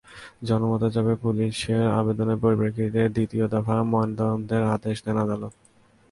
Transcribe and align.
জনমতের 0.47 0.91
চাপে 0.95 1.15
পুলিশের 1.23 1.83
আবেদনের 1.99 2.41
পরিপ্রেক্ষিতে 2.43 3.01
দ্বিতীয় 3.15 3.45
দফা 3.47 3.75
ময়নাতদন্তের 3.91 4.61
নির্দেশ 4.63 4.97
দেন 5.05 5.17
আদালত। 5.17 5.53